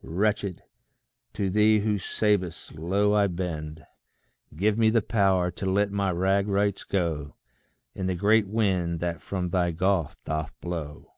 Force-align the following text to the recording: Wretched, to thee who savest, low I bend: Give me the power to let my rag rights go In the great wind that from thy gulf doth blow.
Wretched, 0.00 0.62
to 1.34 1.50
thee 1.50 1.80
who 1.80 1.98
savest, 1.98 2.76
low 2.76 3.12
I 3.12 3.26
bend: 3.26 3.84
Give 4.56 4.78
me 4.78 4.88
the 4.88 5.02
power 5.02 5.50
to 5.50 5.66
let 5.66 5.90
my 5.92 6.10
rag 6.10 6.48
rights 6.48 6.84
go 6.84 7.36
In 7.94 8.06
the 8.06 8.14
great 8.14 8.48
wind 8.48 9.00
that 9.00 9.20
from 9.20 9.50
thy 9.50 9.72
gulf 9.72 10.16
doth 10.24 10.58
blow. 10.62 11.12